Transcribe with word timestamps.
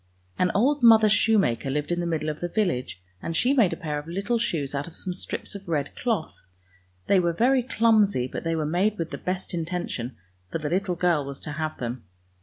An 0.39 0.49
old 0.55 0.81
mother 0.81 1.07
shoemaker 1.07 1.69
lived 1.69 1.91
in 1.91 1.99
the 1.99 2.07
middle 2.07 2.29
of 2.29 2.39
the 2.39 2.47
village, 2.47 3.03
and 3.21 3.37
she 3.37 3.53
made 3.53 3.71
a 3.71 3.77
pair 3.77 3.99
of 3.99 4.07
little 4.07 4.39
shoes 4.39 4.73
out 4.73 4.87
of 4.87 4.95
some 4.95 5.13
strips 5.13 5.53
of 5.53 5.67
red 5.69 5.95
cloth. 5.95 6.41
They 7.05 7.19
were 7.19 7.33
very 7.33 7.61
clumsy, 7.61 8.25
but 8.27 8.43
they 8.43 8.55
were 8.55 8.65
made 8.65 8.97
with 8.97 9.11
the 9.11 9.19
best 9.19 9.53
intention, 9.53 10.17
for 10.51 10.57
the 10.57 10.71
little 10.71 10.95
girl 10.95 11.23
was 11.23 11.39
to 11.41 11.51
have 11.51 11.77
them. 11.77 12.03